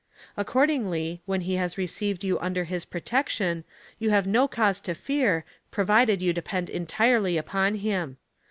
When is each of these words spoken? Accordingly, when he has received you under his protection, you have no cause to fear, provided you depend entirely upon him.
Accordingly, 0.35 1.21
when 1.27 1.41
he 1.41 1.57
has 1.57 1.77
received 1.77 2.23
you 2.23 2.39
under 2.39 2.63
his 2.63 2.85
protection, 2.85 3.63
you 3.99 4.09
have 4.09 4.25
no 4.25 4.47
cause 4.47 4.79
to 4.79 4.95
fear, 4.95 5.45
provided 5.69 6.23
you 6.23 6.33
depend 6.33 6.71
entirely 6.71 7.37
upon 7.37 7.75
him. 7.75 8.17